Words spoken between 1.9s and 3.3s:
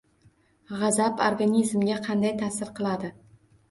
qanday tasir qiladi?